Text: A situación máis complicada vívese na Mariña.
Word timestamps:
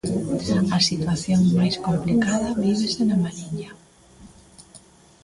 A 0.77 0.79
situación 0.89 1.41
máis 1.57 1.75
complicada 1.85 2.49
vívese 2.63 3.01
na 3.05 3.17
Mariña. 3.23 3.71